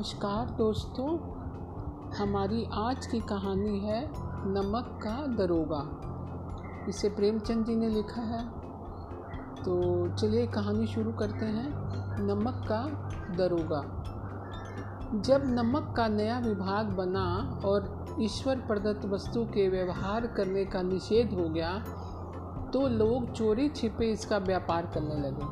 [0.00, 1.08] नमस्कार दोस्तों,
[2.14, 4.10] हमारी आज की कहानी है
[4.46, 5.82] नमक का दरोगा।
[6.88, 8.48] इसे प्रेमचंद जी ने लिखा है।
[9.56, 11.68] तो चलिए कहानी शुरू करते हैं।
[12.26, 12.82] नमक का
[13.36, 13.82] दरोगा।
[15.20, 21.34] जब नमक का नया विभाग बना और ईश्वर प्रदत्त वस्तु के व्यवहार करने का निषेध
[21.34, 21.78] हो गया
[22.72, 25.44] तो लोग चोरी छिपे इसका व्यापार करने लगे।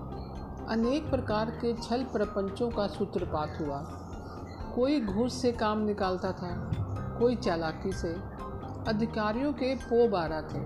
[0.72, 4.04] अनेक प्रकार के छल प्रपंचों का सूत्रपात हुआ।
[4.78, 6.50] कोई घूस से काम निकालता था,
[7.18, 8.08] कोई चालाकी से।
[8.88, 10.60] अधिकारियों के पो बारह थे।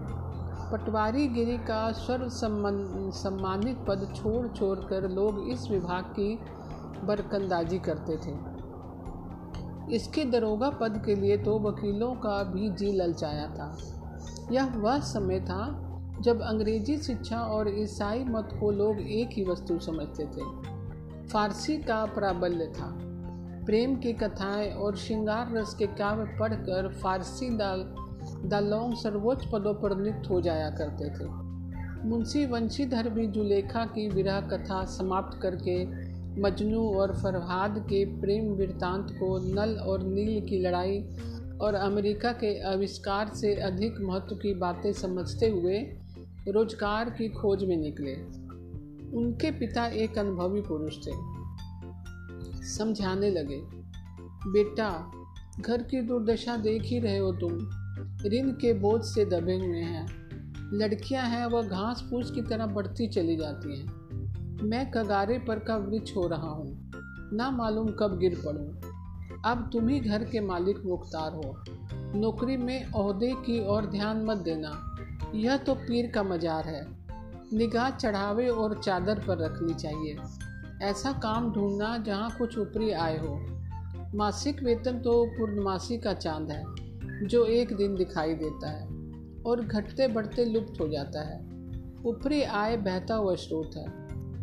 [0.73, 6.39] पटवारी गिरी का सर्व सम्मानित पद छोड़ छोड़ कर लोग इस विभाग की
[7.05, 8.35] बरकंदाजी करते थे।
[9.95, 13.77] इसके दरोगा पद के लिए तो वकीलों का भी जी ललचाया था।
[14.53, 15.63] यह वह समय था
[16.21, 20.45] जब अंग्रेज़ी शिक्षा और ईसाई मत को लोग एक ही वस्तु समझते थे।
[21.29, 22.91] फारसी का प्राबल्य था।
[23.67, 27.85] प्रेम की कथाएँ और श्रृंगार रस के काव्य पढ़कर फारसी दाल
[28.49, 31.29] दालोंग सर्वोच्च पदों पर लिप्त हो जाया करते थे।
[32.09, 35.85] मुंशी वंशीधर भी जुलेखा की विरह कथा समाप्त करके
[36.41, 40.99] मजनू और फरहाद के प्रेम वृत्तांत को नल और नील की लड़ाई
[41.61, 45.79] और अमेरिका के आविष्कार से अधिक महत्व की बातें समझते हुए
[46.49, 48.15] रोज़गार की खोज में निकले।
[49.19, 51.42] उनके पिता एक अनुभवी पुरुष थे।
[52.51, 53.63] समझाने लगे,
[54.51, 55.11] बेटा,
[55.61, 57.59] घर की दुर्दशा देख ही रहे हो तुम।
[58.27, 60.23] ऋण के बोझ से दबे हुए हैं।
[60.75, 64.03] लड़कियाँ हैं, वह घास फूस की तरह बढ़ती चली जाती हैं।
[64.63, 66.91] मैं कगारे पर का वृक्ष हो रहा हूँ।
[67.33, 68.81] ना मालूम कब गिर पड़ूँ।
[69.45, 71.57] अब तुम ही घर के मालिक मुख्तार हो।
[72.19, 74.97] नौकरी में अहदे की ओर ध्यान मत देना।
[75.35, 76.87] यह तो पीर का मजार है।
[77.53, 80.17] निगाह चढ़ावे और चादर पर रखनी चाहिए।
[80.83, 83.47] ऐसा काम ढूंढना जहाँ कुछ ऊपरी आय हो।
[84.15, 86.65] मासिक वेतन तो पूर्णमासी का चाँद है,
[87.27, 88.87] जो एक दिन दिखाई देता है
[89.47, 91.41] और घटते बढ़ते लुप्त हो जाता है।
[92.07, 93.85] ऊपरी आय बहता हुआ स्रोत है,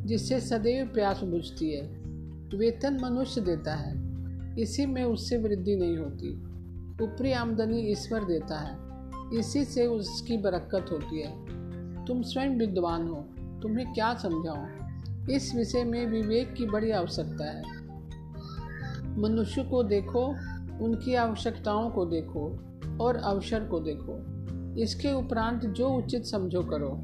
[0.06, 1.81] जिससे सदैव प्यास बुझती है।
[2.58, 3.94] वेतन मनुष्य देता है,
[4.59, 6.34] इसी में उससे वृद्धि नहीं होती।
[7.03, 8.78] ऊपरी आमदनी ईश्वर देता है,
[9.40, 11.46] इसी से उसकी बरकत होती है।
[12.06, 13.22] तुम स्वयं विद्वान हो,
[13.62, 14.89] तुम्हें क्या समझाओ
[15.31, 17.63] इस विषय में विवेक की बड़ी आवश्यकता है।
[19.19, 20.25] मनुष्य को देखो,
[20.85, 22.59] उनकी आवश्यकताओं को देखो
[23.01, 24.40] और अवसर को देखो।
[24.81, 27.03] इसके उपरांत जो उचित समझो करो।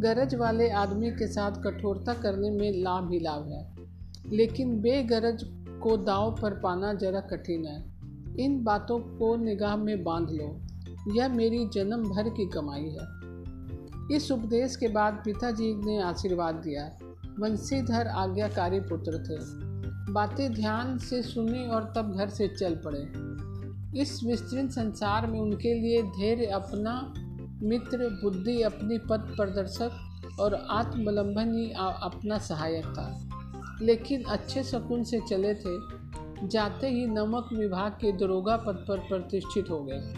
[0.00, 3.74] गरज वाले आदमी के साथ कठोरता करने में लाभ ही लाभ है।
[4.36, 5.44] लेकिन बेगरज
[5.82, 7.90] को दाव पर पाना जरा कठिन है।
[8.40, 10.60] इन बातों को निगाह में बाँध लो।
[11.14, 13.20] यह मेरी जन्म भर की कमाई है।
[14.16, 16.96] इस उपदेश के बाद पिताजी ने आशीर्वाद दिया।
[17.40, 19.70] वंशीधर आज्ञाकारी पुत्र थे।
[20.12, 23.30] बातें ध्यान से सुनी और तब घर से चल पड़े।
[24.00, 27.14] इस विस्तृत संसार में उनके लिए धैर्य अपना,
[27.62, 29.90] मित्र, बुद्धि अपनी पथ प्रदर्शक
[30.40, 31.70] और आत्मलंबन ही
[32.02, 33.28] अपना सहायक था।
[33.82, 36.00] लेकिन अच्छे शकुन से चले थे,
[36.48, 40.14] जाते ही नमक विभाग के दरोगा पद पर प्रतिष्ठित हो गए।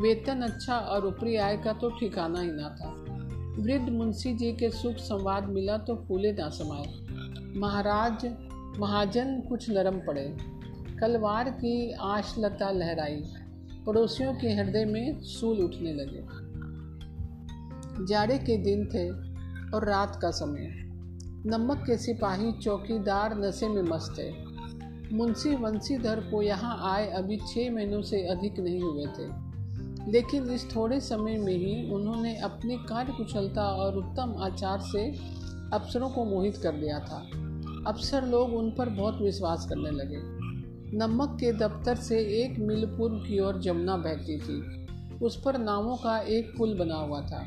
[0.00, 3.13] वेतन अच्छा और ऊपरी आय का तो ठिकाना ही ना था।
[3.58, 7.04] वृद्ध मुंशी जी के सुख संवाद मिला तो फूले ना समाये
[7.58, 8.26] महाराज,
[8.78, 10.36] महाजन कुछ नरम पड़े।
[11.00, 13.22] कलवार की आशलता लहराई।
[13.86, 16.44] पड़ोसियों के हृदय में सूल उठने लगे।
[18.06, 19.10] जाड़े के दिन थे
[19.76, 20.70] और रात का समय।
[21.46, 24.32] नमक के सिपाही चौकीदार नशे में मस्त थे।
[25.16, 29.43] मुंशी वंशीधर को यहाँ आए अभी छः महीनों से अधिक नहीं हुए थे।
[30.08, 35.10] लेकिन इस थोड़े समय में ही उन्होंने अपनी कार्य कुशलता और उत्तम आचार से
[35.72, 37.30] अफसरों को मोहित कर दिया था।
[37.86, 40.44] अफसर लोग उन पर बहुत विश्वास करने लगे।
[40.96, 44.86] नमक के दफ्तर से एक मील पूर्व की ओर जमुना बहती थी।
[45.18, 47.46] उस पर नावों का एक पुल बना हुआ था।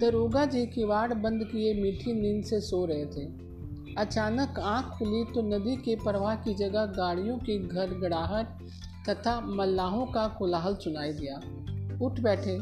[0.00, 3.50] दरोगा जी किवाड़ बंद किए मीठी नींद से सो रहे थे।
[3.98, 8.46] अचानक आँख खुली तो नदी के प्रवाह की जगह गाड़ियों की घर गड़ाहट
[9.08, 11.40] तथा मल्लाहों का कोलाहल सुनाई दिया।
[12.02, 12.54] उठ बैठे।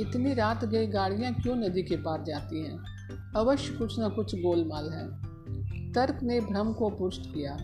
[0.00, 2.78] इतनी रात गई, गाड़ियाँ क्यों नदी के पार जाती हैं?
[3.36, 5.28] अवश्य कुछ न कुछ गोलमाल है।
[5.92, 7.54] तर्क ने भ्रम को पुष्ट किया।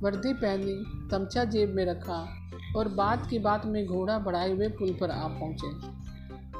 [0.00, 4.96] वर्दी पहनी तमचा जेब में रखा और बात की बात में घोड़ा बढ़ाए हुए पुल
[5.00, 5.94] पर आ पहुँचे।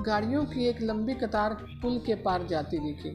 [0.03, 3.11] गाड़ियों की एक लंबी कतार पुल के पार जाती दिखी।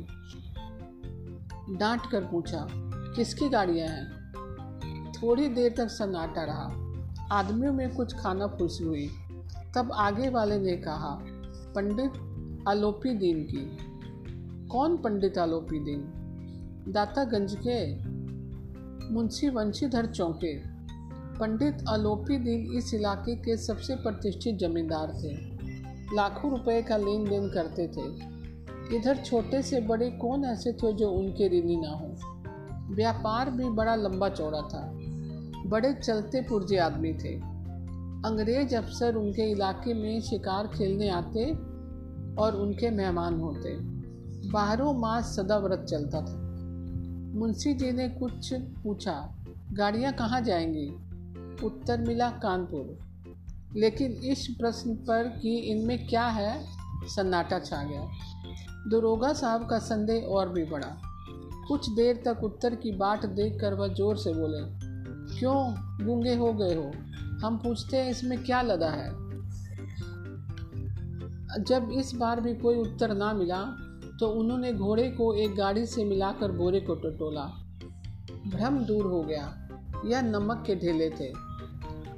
[1.77, 2.67] डांट कर पूछा,
[3.15, 4.19] किसकी गाड़ियाँ हैं?
[5.11, 6.71] थोड़ी देर तक सन्नाटा रहा।
[7.31, 9.09] आदमियों में कुछ खाना फुसी हुई।
[9.75, 11.19] तब आगे वाले ने कहा,
[11.75, 12.11] पंडित
[12.67, 13.77] आलोपी दीन की।
[14.67, 16.03] कौन पंडित आलोपी दीन?
[16.87, 17.95] दातागंज के।
[19.13, 20.59] मुंशी वंशीधर चौके।
[21.39, 25.35] पंडित आलोपी दीन इस इलाके के सबसे प्रतिष्ठित जमींदार थे।
[26.15, 28.39] लाखों रुपए का लेन देन करते थे।
[28.97, 32.15] इधर छोटे से बड़े कौन ऐसे थे जो उनके ऋणी ना हो?
[32.95, 34.91] व्यापार भी बड़ा लंबा चौड़ा था।
[35.65, 37.58] बड़े चलते पुरजे आदमी थे।
[38.25, 41.51] अंग्रेज़ अफसर उनके इलाके में शिकार खेलने आते
[42.35, 43.77] और उनके मेहमान होते।
[44.49, 46.35] बारहों मास सदा व्रत चलता था।
[47.39, 49.35] मुंशी जी ने कुछ पूछा,
[49.73, 50.87] गाड़ियाँ कहाँ जाएँगी?
[51.65, 52.99] उत्तर मिला, कानपुर।
[53.77, 56.65] लेकिन इस प्रश्न पर कि इनमें क्या है,
[57.03, 58.01] सन्नाटा छा गया।
[58.91, 61.01] दरोगा साहब का संदेह और भी बढ़ा।
[61.67, 64.89] कुछ देर तक उत्तर की बाट देखकर वह ज़ोर से बोले,
[65.39, 65.75] क्यों
[66.05, 66.91] गूँगे हो गए हो?
[67.41, 69.09] हम पूछते हैं, इसमें क्या लदा है?
[71.63, 73.63] जब इस बार भी कोई उत्तर ना मिला
[74.19, 77.43] तो उन्होंने घोड़े को एक गाड़ी से मिलाकर बोरे को टटोला।
[78.47, 79.45] भ्रम दूर हो गया।
[80.05, 81.31] यह नमक के ढेले थे।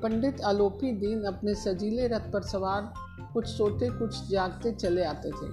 [0.01, 2.93] पंडित आलोपी दीन अपने सजीले रथ पर सवार
[3.33, 5.49] कुछ सोते, कुछ जागते चले आते थे।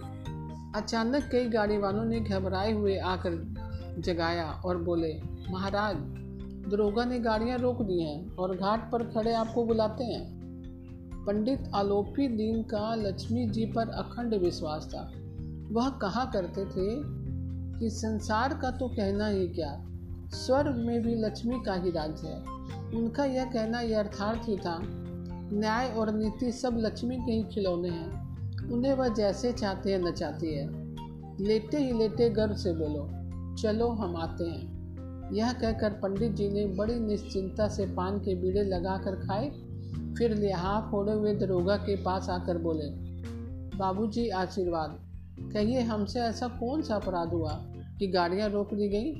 [0.74, 3.36] अचानक कई गाड़ी वालों ने घबराए हुए आकर
[3.98, 5.96] जगाया और बोले, महाराज
[6.68, 10.38] दरोगा ने गाड़ियाँ रोक दी हैं और घाट पर खड़े आपको बुलाते हैं।
[11.26, 15.12] पंडित आलोपी दीन का लक्ष्मी जी पर अखंड विश्वास था।
[15.72, 17.18] वह कहा करते थे
[17.80, 19.86] कि संसार का तो कहना ही क्या?
[20.30, 22.40] स्वर्ग में भी लक्ष्मी का ही राज है।
[22.98, 24.78] उनका यह कहना यथार्थ ही था।
[25.52, 28.28] न्याय और नीति सब लक्ष्मी के ही खिलौने हैं।
[28.70, 30.68] उन्हें वह जैसे चाहते हैं नचाती है।
[31.44, 33.08] लेटे ही लेटे गर्व से बोलो,
[33.56, 34.77] चलो हम आते हैं।
[35.32, 39.50] यह कहकर पंडित जी ने बड़ी निश्चिंता से पान के बीड़े लगाकर खाए।
[40.18, 42.90] फिर लिहाफ फोड़े हुए दरोगा के पास आकर बोले,
[43.78, 44.98] बाबूजी, आशीर्वाद।
[45.52, 47.52] कहिए, हमसे ऐसा कौन सा अपराध हुआ
[47.98, 49.12] कि गाड़ियाँ रोक दी गई?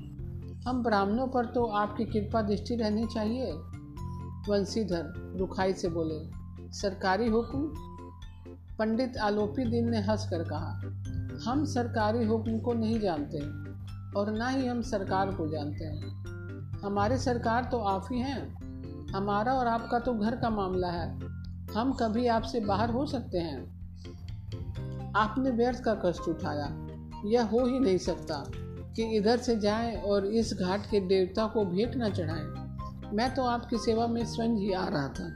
[0.67, 3.53] हम ब्राह्मणों पर तो आपकी कृपा दृष्टि रहनी चाहिए।
[4.49, 6.19] वंशीधर रुखाई से बोले,
[6.73, 7.73] सरकारी हुक्म?
[8.79, 10.81] पंडित आलोपी दिन ने हंस कर कहा,
[11.45, 13.68] हम सरकारी हुक्म को नहीं जानते।
[14.17, 16.19] और ना ही हम सरकार को जानते हैं।
[16.85, 18.59] हमारे सरकार तो आप ही हैं।
[19.15, 21.19] हमारा और आपका तो घर का मामला है।
[21.77, 23.79] हम कभी आपसे बाहर हो सकते हैं।
[25.17, 26.87] आपने व्यर्थ का कष्ट उठाया।
[27.25, 28.45] यह हो ही नहीं सकता
[28.97, 32.69] कि इधर से जाएँ और इस घाट के देवता को भेंट न चढ़ाएँ।
[33.13, 35.29] मैं तो आपकी सेवा में स्वयं ही आ रहा था।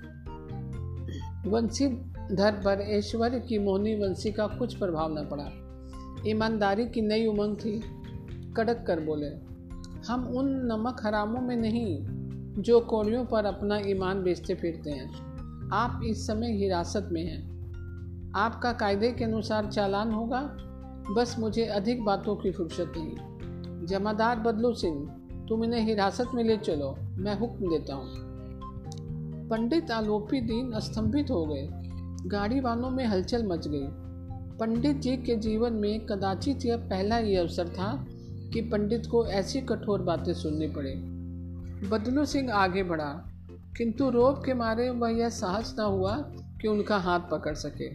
[1.51, 5.51] वंशीधर पर ऐश्वर्य की मोहनी वंशी का कुछ प्रभाव न पड़ा।
[6.31, 8.02] ईमानदारी की नई उमंग थी।
[8.57, 9.53] कड़क कर बोले,
[10.09, 11.99] हम उन नमक हरामों में नहीं,
[12.63, 15.33] जो कौड़ियों पर अपना ईमान बेचते फिरते हैं।
[15.73, 17.53] आप इस समय हिरासत में हैं।
[18.37, 20.57] आपका कायदे के अनुसार चालान होगा।
[21.17, 25.09] बस मुझे अधिक बातों की फुर्सत नहीं। जमादार बदलू सिंह,
[25.49, 28.09] तुम इन्हें हिरासत में ले चलो। मैं हुक्म देता हूँ।
[29.49, 31.69] पंडित आलोपी दीन स्तंभित हो गए।
[32.29, 33.87] गाड़ी वालों में हलचल मच गई।
[34.59, 38.07] पंडित जी के जीवन में कदाचित यह पहला ही अवसर था
[38.53, 40.95] कि पंडित को ऐसी कठोर बातें सुननी पड़े।
[41.89, 43.25] बदलू सिंह आगे बढ़ा,
[43.77, 46.17] किंतु रोब के मारे वह यह साहस न हुआ
[46.61, 47.89] कि उनका हाथ पकड़ सके।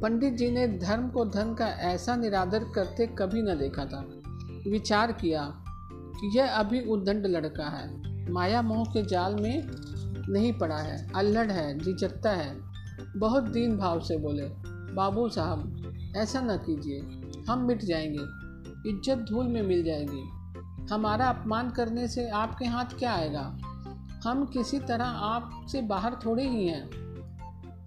[0.00, 4.06] पंडित जी ने धर्म को धन का ऐसा निरादर करते कभी न देखा था।
[4.70, 5.54] विचार किया
[5.92, 8.02] कि यह अभी उद्दंड लड़का है,
[8.32, 9.62] माया मोह के जाल में
[10.28, 12.56] नहीं पड़ा है, अल्लड़ है, झिझकता है।
[13.16, 14.48] बहुत दीन भाव से बोले,
[14.94, 15.82] बाबू साहब,
[16.16, 17.00] ऐसा न कीजिए,
[17.50, 18.41] हम मिट जाएँगे।
[18.86, 20.22] इज़्ज़त धूल में मिल जाएगी।
[20.92, 23.44] हमारा अपमान करने से आपके हाथ क्या आएगा?
[24.24, 26.84] हम किसी तरह आपसे बाहर थोड़े ही हैं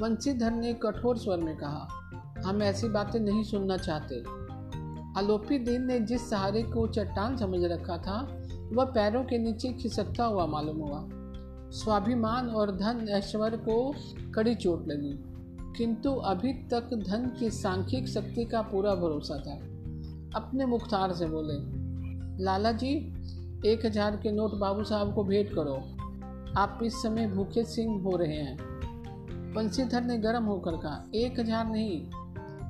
[0.01, 1.87] वंशीधर ने कठोर स्वर में कहा।
[2.45, 4.23] हम ऐसी बातें नहीं सुनना चाहते।
[5.19, 8.17] आलोपी दिन ने जिस सहारे को चट्टान समझ रखा था,
[8.73, 11.03] वह पैरों के नीचे खिसकता हुआ मालूम हुआ।
[11.73, 13.93] स्वाभिमान और धन ऐश्वर्य को
[14.35, 15.13] कड़ी चोट लगी,
[15.77, 19.59] किंतु अभी तक धन की सांख्यिक शक्ति का पूरा भरोसा था।
[20.35, 21.53] अपने मुख्तार से बोले,
[22.43, 22.89] लाला जी,
[23.65, 25.75] एक हज़ार के नोट बाबू साहब को भेंट करो।
[26.57, 28.57] आप इस समय भूखे सिंह हो रहे हैं।
[29.53, 32.01] बंसीधर ने गर्म होकर कहा, एक हज़ार नहीं,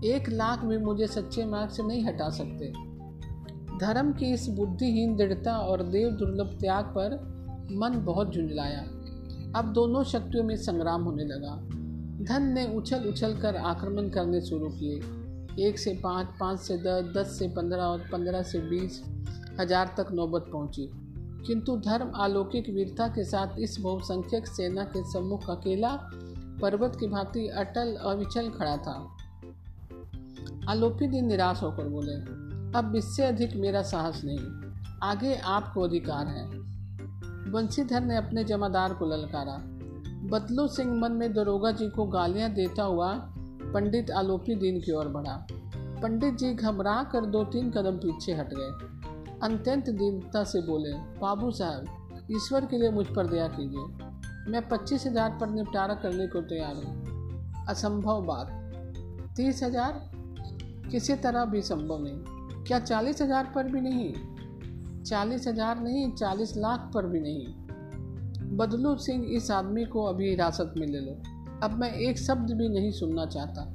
[0.04, 2.72] एक लाख भी मुझे सच्चे मार्ग से नहीं हटा सकते।
[3.80, 7.20] धर्म की इस बुद्धिहीन दृढ़ता और देव दुर्लभ त्याग पर
[7.72, 8.82] मन बहुत झुंझलाया।
[9.60, 11.56] अब दोनों शक्तियों में संग्राम होने लगा।
[12.26, 15.00] धन ने उछल उछल कर आक्रमण करने शुरू किए।
[15.60, 19.02] एक से पाँच पाँच से दस दस से पंद्रह और पंद्रह से बीस
[19.60, 20.90] हज़ार तक नौबत पहुँची।
[21.48, 25.90] किंतु धर्म अलौकिक वीरता के साथ इस बहुसंख्यक सेना के सम्मुख अकेला
[26.62, 29.16] पर्वत की भांति अटल अविचल खड़ा था।
[30.70, 32.16] आलोपी दिन निराश होकर बोले,
[32.80, 36.46] अब इससे अधिक मेरा साहस नहीं। आगे आपको अधिकार है।
[37.52, 39.58] बंसीधर ने अपने जमादार को ललकारा।
[40.30, 43.14] बदलू सिंह मन में दरोगा जी को गालियाँ देता हुआ
[43.76, 45.48] पंडित आलोपी दीन की ओर बढ़ा।
[46.02, 48.70] पंडित जी घबरा कर दो तीन कदम पीछे हट गए।
[49.44, 51.86] अत्यंत दीनता से बोले, बाबू साहब,
[52.32, 56.76] ईश्वर के लिए मुझ पर दया कीजिए। मैं पच्चीस हज़ार पर निपटारा करने को तैयार
[56.76, 58.48] हूँ। असंभव बात।
[59.38, 60.10] तीस हज़ार?
[60.92, 64.14] किसी तरह भी संभव नहीं। क्या चालीस हज़ार पर भी नहीं?
[65.04, 70.74] चालीस हज़ार नहीं, चालीस लाख पर भी नहीं। बदलू सिंह, इस आदमी को अभी हिरासत
[70.78, 73.66] में ले लो। अब मैं एक शब्द भी नहीं सुनना चाहता।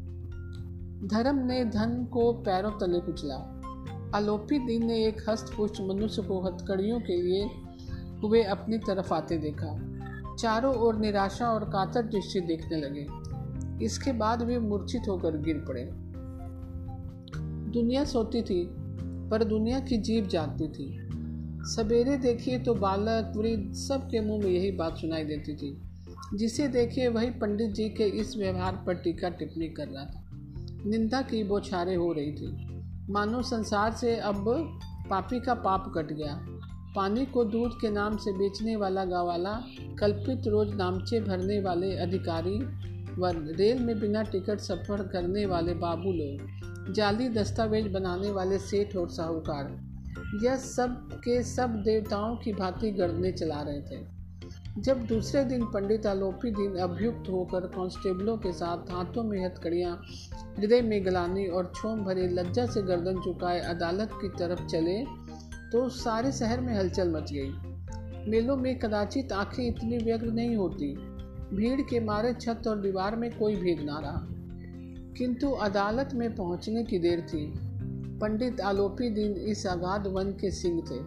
[1.06, 3.60] धर्म ने धन को पैरों तले कुचला।
[4.14, 7.50] आलोपी दीन ने एक हस्तपुष्ट मनुष्य को हथकड़ियों के लिए
[8.22, 10.00] हुए अपनी तरफ़ आते देखा।
[10.34, 13.06] चारों ओर निराशा और कातर दृष्टि देखने लगे।
[13.84, 15.90] इसके बाद वे मूर्छित होकर गिर पड़े।
[17.70, 18.68] दुनिया सोती थी,
[19.28, 21.08] पर दुनिया की जीव जागती थी।
[21.62, 25.89] सवेरे देखिए तो बालक वृद्ध सबके मुँह में यही बात सुनाई देती थी।
[26.34, 30.24] जिसे देखिए वही पंडित जी के इस व्यवहार पर टीका टिप्पणी कर रहा था।
[30.86, 32.52] निंदा की बौछारें हो रही थी।
[33.10, 34.44] मानो संसार से अब
[35.10, 36.38] पापी का पाप कट गया।
[36.96, 39.52] पानी को दूध के नाम से बेचने वाला गवाला
[40.00, 42.58] कल्पित रोज नामचे भरने वाले अधिकारी
[43.18, 48.96] व रेल में बिना टिकट सफ़र करने वाले बाबू लोग, जाली दस्तावेज़ बनाने वाले सेठ
[48.96, 49.66] और साहूकार,
[50.44, 54.19] यह सब के सब देवताओं की भांति गर्दने चला रहे थे।
[54.78, 60.02] जब दूसरे दिन पंडित आलोपी दिन अभियुक्त होकर कांस्टेबलों के साथ हाथों में हथकड़ियाँ,
[60.58, 65.04] हृदय में गलानी और छोम भरे लज्जा से गर्दन चुकाए अदालत की तरफ़ चले
[65.72, 67.50] तो सारे शहर में हलचल मच गई।
[68.30, 70.94] मेलों में कदाचित आँखें इतनी व्यग्र नहीं होती।
[71.56, 74.26] भीड़ के मारे छत और दीवार में कोई भेद ना रहा।
[75.18, 77.54] किंतु अदालत में पहुँचने की देर थी।
[78.18, 80.98] पंडित आलोपी दिन इस अगाध वन के सिंह थे।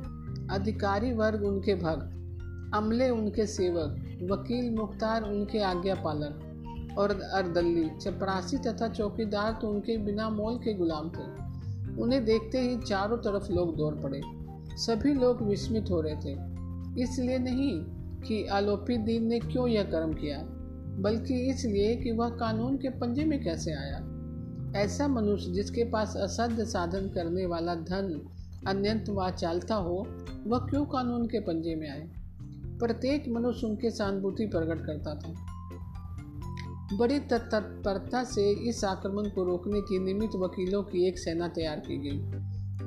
[0.56, 2.13] अधिकारी वर्ग उनके भक्त।
[2.74, 4.00] अमले उनके सेवक,
[4.32, 6.50] वकील मुख्तार उनके आज्ञा पालक
[6.98, 11.44] और अरदल्ली चपरासी तथा चौकीदार तो उनके बिना मोल के गुलाम थे।
[12.02, 14.22] उन्हें देखते ही चारों तरफ़ लोग दौड़ पड़े।
[14.76, 16.32] सभी लोग विस्मित हो रहे थे।
[17.04, 17.84] इसलिए नहीं
[18.22, 20.38] कि आलोपी दीन ने क्यों यह कर्म किया,
[21.02, 24.10] बल्कि इसलिए कि वह कानून के पंजे में कैसे आया।
[24.80, 28.22] ऐसा मनुष्य जिसके पास असाध्य साधन करने वाला धन
[28.68, 30.08] अन्यंत वाचालता हो,
[30.48, 32.23] वह क्यों कानून के पंजे में आए?
[32.80, 35.54] प्रत्येक मनुष्य उनके सहानुभूति प्रकट करता था।
[36.98, 41.98] बड़ी तत्परता से इस आक्रमण को रोकने की निमित्त वकीलों की एक सेना तैयार की
[41.98, 42.22] गई।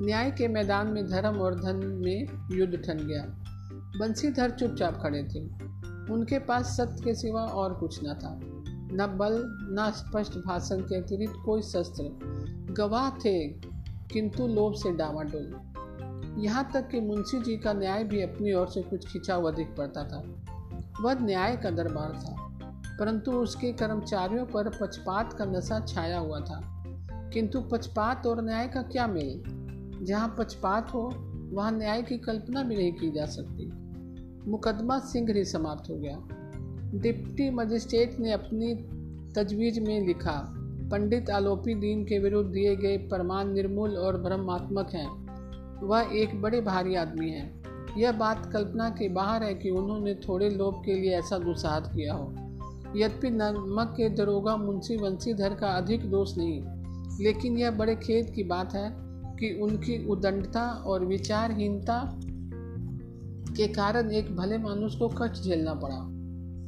[0.06, 2.26] न्याय के मैदान में धर्म और धन में
[2.56, 3.22] युद्ध ठन गया।
[4.00, 5.44] बंसीधर चुपचाप खड़े थे।
[6.12, 8.40] उनके पास सत्य के सिवा और कुछ न था।
[8.92, 12.18] न बल, न स्पष्ट भाषण के अतिरिक्त कोई शस्त्र।
[12.78, 13.48] गवाह थे,
[14.12, 15.75] किंतु लोभ से डामाडोल
[16.38, 19.68] यहाँ तक कि मुंशी जी का न्याय भी अपनी ओर से कुछ खिंचा हुआ दिख
[19.78, 20.24] पड़ता था।
[21.02, 22.58] वह न्याय का दरबार था,
[23.00, 26.82] परंतु उसके कर्मचारियों पर पक्षपात का नशा छाया हुआ था।
[27.32, 29.42] किंतु पक्षपात और न्याय का क्या मेल?
[30.02, 31.12] जहाँ पक्षपात हो,
[31.52, 33.66] वहाँ न्याय की कल्पना भी नहीं की जा सकती।
[34.50, 36.28] मुकदमा सिंह ही समाप्त हो गया।
[36.94, 38.74] डिप्टी मजिस्ट्रेट ने अपनी
[39.32, 40.52] तजवीज़ में लिखा,
[40.90, 45.25] पंडित आलोपी दीन के विरुद्ध दिए गए प्रमाण निर्मूल और भ्रमात्मक हैं।
[45.82, 47.50] वह एक बड़े भारी आदमी है।
[47.98, 52.14] यह बात कल्पना के बाहर है कि उन्होंने थोड़े लोभ के लिए ऐसा दुस्साहत किया
[52.14, 52.32] हो।
[52.96, 56.60] यद्यपि नमक के दरोगा मुंशी वंशीधर का अधिक दोष नहीं,
[57.24, 58.90] लेकिन यह बड़े खेद की बात है
[59.36, 62.00] कि उनकी उदंडता और विचारहीनता
[63.56, 65.96] के कारण एक भले मानुष को कष्ट झेलना पड़ा।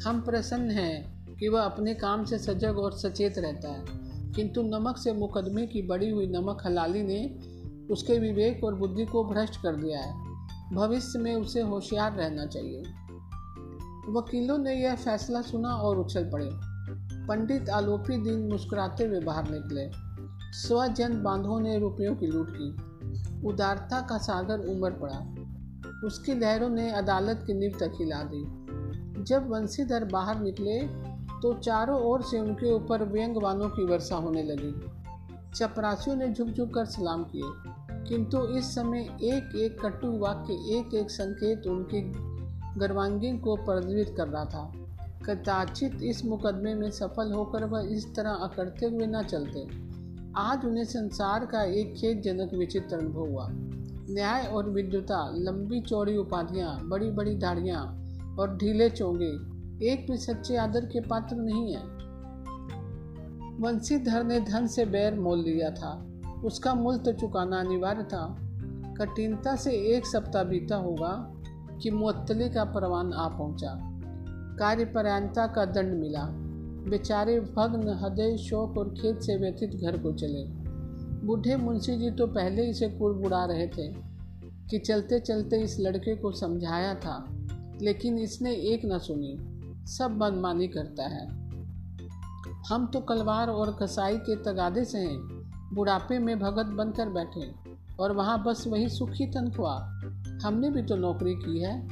[0.09, 3.85] हम प्रसन्न हैं कि वह अपने काम से सजग और सचेत रहता है,
[4.33, 7.23] किंतु नमक से मुकदमे की बड़ी हुई नमक हलाली ने
[7.91, 10.15] उसके विवेक और बुद्धि को भ्रष्ट कर दिया है।
[10.75, 12.83] भविष्य में उसे होशियार रहना चाहिए।
[14.09, 16.51] वकीलों ने यह फैसला सुना और उछल पड़े।
[17.27, 19.91] पंडित आलोपी दिन मुस्कुराते हुए बाहर निकले।
[20.53, 22.89] स्वजन बांधों ने रुपयों की लूट की।
[23.49, 25.35] उदारता का सागर उमड़ पड़ा।
[26.07, 28.45] उसकी लहरों ने अदालत की नींव तक हिला दी।
[29.25, 31.09] जब वंशीधर बाहर निकले
[31.43, 34.75] तो चारों ओर से उनके ऊपर व्यंगवानों की वर्षा होने लगी।
[35.55, 37.78] चपरासियों ने झुक झुक कर सलाम किए।
[38.09, 42.01] किंतु इस समय एक एक कटु वाक्य एक एक संकेत उनके
[42.81, 44.73] गर्वांगीन को प्रज्वलित कर रहा था।
[45.27, 49.89] कदाचित इस मुकदमे में सफल होकर वह इस तरह अकड़ते हुए न चलते।
[50.37, 53.49] आज उन्हें संसार का एक खेदजनक विचित्र अनुभव हुआ।
[54.11, 57.83] न्याय और विद्युता, लंबी चौड़ी उपाधियाँ बड़ी बड़ी दाढ़ियाँ
[58.41, 59.33] और ढीले चोंगे,
[59.93, 61.83] एक भी सच्चे आदर के पात्र नहीं है।
[63.61, 66.05] वंशीधर ने धन से बैर मोल लिया था।
[66.45, 68.37] उसका मूल तो चुकाना अनिवार्य था।
[68.99, 71.35] कठिनता से एक सप्ताह बीता होगा
[71.83, 73.81] कि मुअत्तली का परवान आ पहुँचा।
[74.59, 76.29] कार्यपरायणता का दंड मिला।
[76.91, 80.45] बेचारे भग्न हृदय, शोक और खेत से व्यथित घर को चले।
[81.27, 83.89] बूढ़े मुंशी जी तो पहले ही से कुड़बुड़ा रहे थे
[84.71, 87.29] कि चलते चलते इस लड़के को समझाया था,
[87.83, 89.37] लेकिन इसने एक न सुनी।
[89.87, 91.27] सब मनमानी करता है।
[92.69, 95.38] हम तो कलवार और कसाई के तगादे से हैं।
[95.75, 97.53] बुढ़ापे में भगत बनकर बैठे,
[98.01, 99.79] और वहाँ बस वही सुखी तनख्वाह
[100.47, 101.89] हमने भी तो नौकरी की है,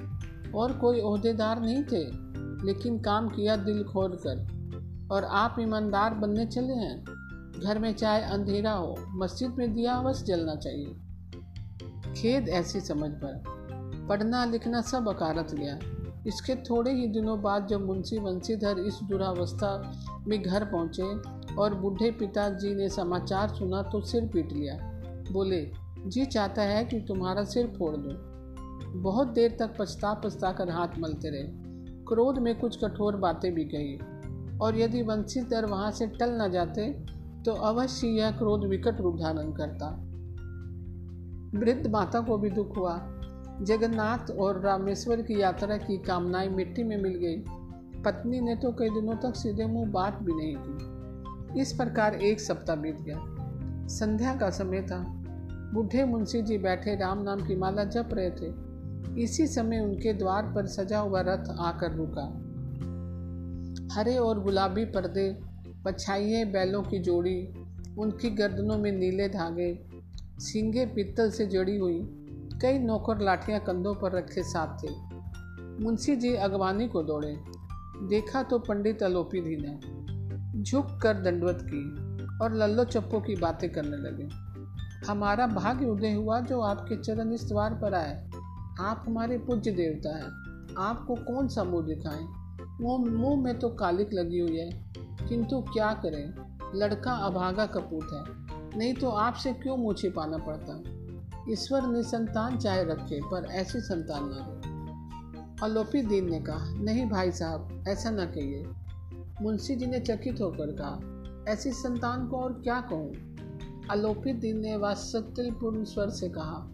[0.54, 2.26] और कोई अहदेदार नहीं थे,
[2.66, 4.56] लेकिन काम किया दिल खोल कर।
[5.10, 7.04] और आप ईमानदार बनने चले हैं।
[7.64, 10.96] घर में चाहे अंधेरा हो, मस्जिद में दिया अवश्य जलना चाहिए।
[12.12, 13.42] खेद ऐसी समझ पर।
[14.08, 15.78] पढ़ना लिखना सब अकारत गया
[16.26, 19.92] इसके थोड़े ही दिनों बाद जब मुंशी वंशीधर इस दुरावस्था
[20.28, 21.02] में घर पहुँचे
[21.58, 24.74] और बूढ़े पिताजी ने समाचार सुना तो सिर पीट लिया।
[25.32, 25.70] बोले,
[26.06, 28.36] जी चाहता है कि तुम्हारा सिर फोड़ दूँ।
[29.02, 31.42] बहुत देर तक पछता पछता कर हाथ मलते रहे।
[32.04, 33.98] क्रोध में कुछ कठोर बातें भी कही।
[34.58, 36.90] और यदि वंशीधर वहाँ से टल न जाते
[37.44, 39.86] तो अवश्य यह क्रोध विकट रूप धारण करता।
[41.58, 43.00] वृद्ध माता को भी दुख हुआ।
[43.62, 47.36] जगन्नाथ और रामेश्वर की यात्रा की कामनाएँ मिट्टी में मिल गई।
[48.02, 50.95] पत्नी ने तो कई दिनों तक सीधे मुँह बात भी नहीं की।
[51.56, 53.18] इस प्रकार एक सप्ताह बीत गया।
[53.88, 54.98] संध्या का समय था।
[55.74, 58.66] बूढ़े मुंशी जी बैठे राम नाम की माला जप रहे थे।
[59.22, 62.46] इसी समय उनके द्वार पर सजा हुआ रथ आकर रुका।
[63.94, 65.38] हरे और गुलाबी पर्दे
[65.84, 67.48] पछाइए बैलों की जोड़ी,
[67.98, 69.86] उनकी गर्दनों में नीले धागे,
[70.38, 72.00] सींगे पित्तल से जड़ी हुई,
[72.62, 74.88] कई नौकर लाठियाँ कंधों पर रखे साथ थे।
[75.84, 77.38] मुंशी जी अगवानी को दौड़े।
[78.08, 80.05] देखा तो पंडित अलोपी धी ने।
[80.54, 81.90] झुक कर दंडवत की
[82.44, 84.28] और लल्लो चप्पो की बातें करने लगे।
[85.06, 88.30] हमारा भाग्य उदय हुआ जो आपके चरण इस द्वार पर आए।
[88.80, 90.46] आप हमारे पूज्य देवता हैं।
[90.78, 92.24] आपको कौन सा मुँह दिखाएँ?
[92.80, 94.92] वो मुँह में तो कालिक लगी हुई है।
[95.28, 96.34] किंतु क्या करें?
[96.74, 98.46] लड़का अभागा कपूत है।
[98.78, 100.82] नहीं तो आपसे क्यों मुँह छिपाना पड़ता?
[101.52, 104.76] ईश्वर ने संतान चाहे रखे, पर ऐसी संतान ना हो
[105.62, 108.64] अलोपी दीन ने कहा, नहीं भाई साहब, ऐसा ना कहिए।
[109.42, 111.00] मुंशी जी ने चकित होकर कहा,
[111.52, 113.12] ऐसी संतान को और क्या कहूँ?
[113.90, 116.70] अलोपी दीन ने वात्सल्यपूर्ण स्वर से कहा,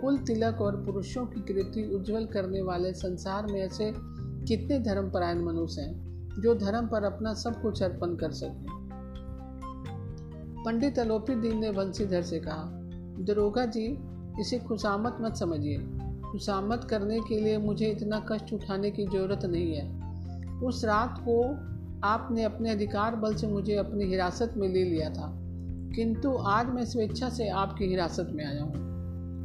[0.00, 3.92] कुल तिलक और पुरुषों की कृति उज्जवल करने वाले संसार में ऐसे
[4.46, 6.04] कितने धर्मपरायण मनुष्य हैं,
[6.40, 8.74] जो धर्म पर अपना सब कुछ अर्पण कर सके?
[10.64, 12.70] पंडित अलोपी दीन ने बंसीधर से कहा
[13.20, 13.98] दरोगा जी,
[14.40, 15.78] इसे खुशामत मत समझिए।
[16.32, 20.04] खुशामत करने के लिए मुझे इतना कष्ट उठाने की ज़रूरत नहीं है।
[20.60, 21.73] उस रात को
[22.04, 25.40] आपने अपने अधिकार बल से मुझे अपनी हिरासत में ले लिया था।
[25.96, 28.74] किंतु आज मैं स्वेच्छा से आपकी हिरासत में आया हूँ।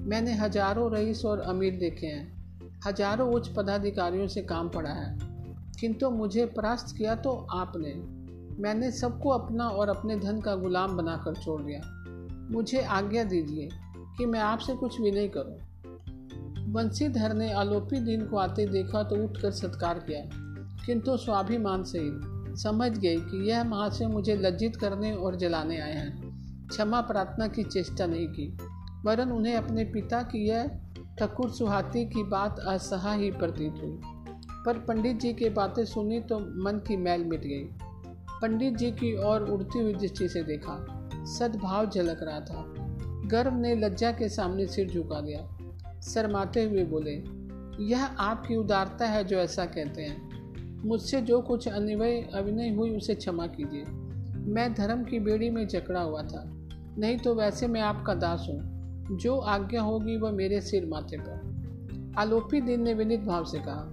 [0.08, 2.40] मैंने हज़ारों रईस और अमीर देखे हैं।
[2.88, 5.18] हज़ारों उच्च पदाधिकारियों से काम पड़ा है।
[5.80, 7.94] किंतु मुझे परास्त किया तो आपने।
[8.62, 11.82] मैंने सबको अपना और अपने धन का गुलाम बनाकर छोड़ दिया।
[12.52, 13.70] मुझे आज्ञा दीजिए
[14.18, 15.58] कि मैं आपसे कुछ नहीं करूँ।
[16.72, 20.22] बंसीधर ने आलोपी दिन को आते देखा तो उठकर सत्कार किया।
[20.86, 22.10] किंतु स्वाभिमान से ही
[22.56, 27.64] समझ गई कि यह महाशय मुझे लज्जित करने और जलाने आए हैं। क्षमा प्रार्थना की
[27.64, 28.58] चेष्टा नहीं की।
[29.06, 30.70] वरन उन्हें अपने पिता की यह
[31.20, 34.00] ठकुर सुहाती की बात असहा ही प्रतीत हुई।
[34.66, 37.70] पर पंडित जी की बातें सुनी तो मन की मैल मिट गई।
[38.42, 42.74] पंडित जी की ओर उड़ती हुई दृष्टि से देखा। सद्भाव झलक रहा था।
[43.26, 45.56] गर्व ने लज्जा के सामने सिर झुका दिया
[46.02, 47.24] शरमाते हुए बोले,
[47.84, 50.29] यह आपकी उदारता है जो ऐसा कहते हैं।
[50.86, 53.86] मुझसे जो कुछ अनिवय अभिनय हुई उसे क्षमा कीजिए।
[54.54, 58.80] मैं धर्म की बेड़ी में जकड़ा हुआ था। नहीं तो वैसे मैं आपका दास हूँ।
[59.18, 61.50] जो आज्ञा होगी वह मेरे सिर माथे पर।
[62.18, 63.86] आलोपी दिन ने विनित भाव से कहा,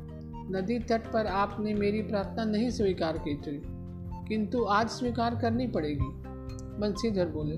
[0.51, 3.63] नदी तट पर आपने मेरी प्रार्थना नहीं स्वीकार की थी,
[4.29, 6.13] किंतु आज स्वीकार करनी पड़ेगी।
[6.79, 7.57] बंसीधर बोले,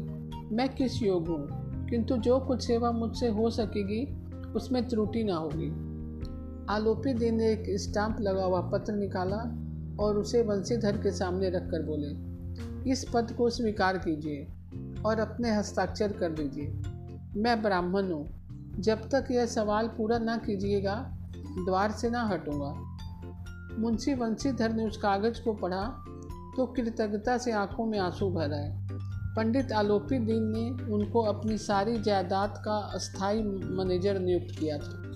[0.56, 1.48] मैं किस योग हूँ?
[1.88, 4.16] किंतु जो कुछ सेवा मुझसे हो सकेगी,
[4.52, 5.87] उसमें त्रुटि ना होगी।
[6.70, 9.36] आलोपी दिन ने एक स्टाम्प लगा हुआ पत्र निकाला
[10.00, 14.48] और उसे बंसीधर के सामने रखकर बोले, इस पद को स्वीकार कीजिए
[15.02, 16.66] और अपने हस्ताक्षर कर दीजिए।
[17.40, 18.28] मैं ब्राह्मण हूँ।
[18.80, 22.74] जब तक यह सवाल पूरा ना कीजिएगा, द्वार से ना हटूँगा।
[23.78, 26.04] मुंशी वंशीधर ने उस कागज़ को पढ़ा
[26.56, 28.88] तो कृतज्ञता से आँखों में आँसू भर आए।
[29.36, 35.07] पंडित आलोपी दीन ने उनको अपनी सारी जायदाद का अस्थाई मैनेजर नियुक्त किया था।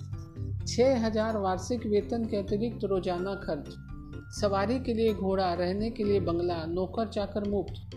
[0.65, 3.73] छः हज़ार वार्षिक वेतन के अतिरिक्त रोज़ाना खर्च।
[4.33, 7.95] सवारी के लिए घोड़ा रहने के लिए बंगला नौकर चाकर मुफ़्त।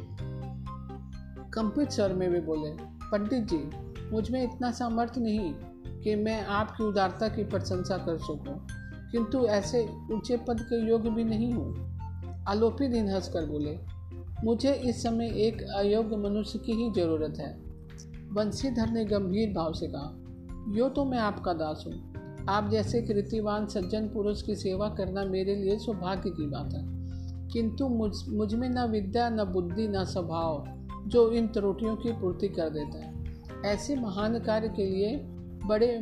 [1.55, 2.71] कंपित स्वर में वे बोले
[3.11, 3.59] पंडित जी
[4.13, 5.53] मुझमें इतना सामर्थ्य नहीं
[6.03, 8.57] कि मैं आपकी उदारता की प्रशंसा कर सकूँ,
[9.13, 13.79] किंतु ऐसे ऊँचे पद के योग्य भी नहीं हूँ। आलोपी दिन हंस कर बोले
[14.45, 17.55] मुझे इस समय एक अयोग्य मनुष्य की ही ज़रूरत है।
[18.35, 20.13] बंसीधर ने गंभीर भाव से कहा
[20.77, 22.16] यो तो मैं आपका दास हूँ।
[22.49, 26.97] आप जैसे कृतिवान सज्जन पुरुष की सेवा करना मेरे लिए सौभाग्य की बात है।
[27.49, 30.65] किंतु मुझ मुझमें न विद्या, न बुद्धि, न स्वभाव,
[31.07, 33.25] जो इन त्रुटियों की पूर्ति कर देता है।
[33.65, 35.17] ऐसे महान कार्य के लिए
[35.67, 35.99] बड़े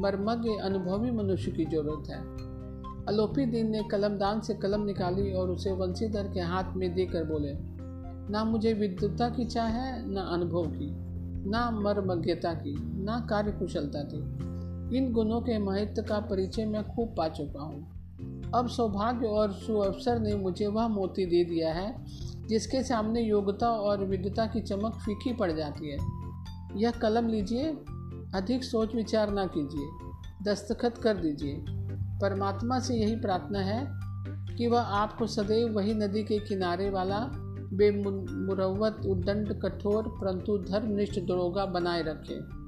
[0.00, 2.20] मर्मज्ञ अनुभवी मनुष्य की ज़रूरत है।
[3.06, 7.52] अलोपी दीन ने कलमदान से कलम निकाली और उसे वंशीधर के हाथ में देकर बोले,
[8.32, 10.90] ना मुझे विद्युता की चाह है, न अनुभव की,
[11.50, 14.49] ना मर्मज्ञता की, ना कार्य कुशलता की।
[14.94, 18.00] इन गुणों के महत्व का परिचय मैं खूब पा चुका हूँ।
[18.54, 22.06] अब सौभाग्य और सुअवसर ने मुझे वह मोती दे दिया है,
[22.48, 25.98] जिसके सामने योग्यता और विद्युता की चमक फीकी पड़ जाती है।
[26.76, 27.64] यह कलम लीजिए,
[28.34, 29.88] अधिक सोच विचार ना कीजिए,
[30.42, 31.64] दस्तखत कर दीजिए।
[32.20, 33.86] परमात्मा से यही प्रार्थना है
[34.56, 37.18] कि वह आपको सदैव वही नदी के किनारे वाला
[37.72, 42.59] बेमुरवत उद्दंड, कठोर, परंतु धर्मनिष्ठ दरोगा बनाए रखे।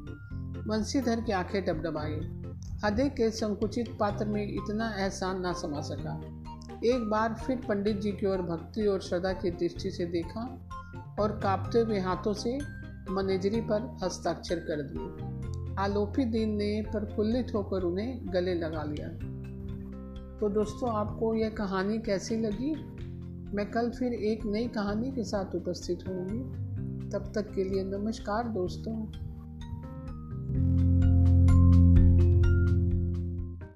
[0.67, 2.13] वंशीधर की आँखें डबडबाई।
[2.85, 6.21] हृदय के संकुचित पात्र में इतना एहसान ना समा सका।
[6.85, 10.69] एक बार फिर पंडित जी की ओर भक्ति और श्रद्धा की दृष्टि से देखा
[11.21, 12.59] और कांपते हुए हाथों से
[13.11, 19.09] मनेजरी पर हस्ताक्षर कर दिए। आलोपी दीन ने प्रफुल्लित होकर उन्हें गले लगा लिया।
[20.39, 22.75] तो दोस्तों, आपको यह कहानी कैसी लगी?
[23.57, 26.63] मैं कल फिर एक नई कहानी के साथ उपस्थित होंगी
[27.11, 29.13] तब तक के लिए नमस्कार दोस्तों।
[30.55, 30.92] you